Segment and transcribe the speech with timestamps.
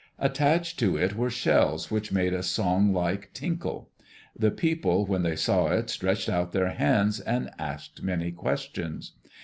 [0.17, 3.91] Attached to it were shells, which made a song like tinkle.
[4.35, 9.11] The people when they saw it stretched out their hands and asked many questions.